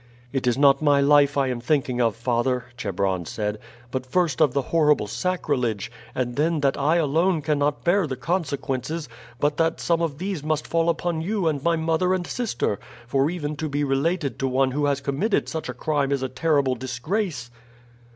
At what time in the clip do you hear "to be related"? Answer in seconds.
13.57-14.39